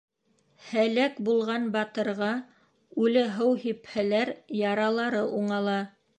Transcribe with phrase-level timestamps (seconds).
[0.69, 2.31] Һәләк булған батырға
[3.05, 4.35] үле һыу һипһәләр,
[4.65, 5.81] яралары уңала.